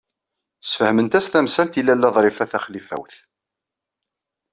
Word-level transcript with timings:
Sfehment-as 0.69 1.27
tamsalt 1.27 1.73
i 1.79 1.81
Lalla 1.83 2.09
Ḍrifa 2.15 2.45
Taxlifawt. 2.51 3.15